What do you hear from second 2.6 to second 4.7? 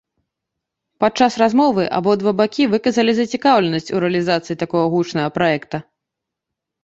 выказалі зацікаўленасць у рэалізацыі